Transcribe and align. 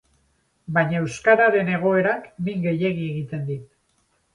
Baina 0.77 1.01
euskararen 1.01 1.71
egoerak 1.75 2.29
min 2.49 2.67
gehiegi 2.67 3.09
egiten 3.15 3.51
dit. 3.55 3.75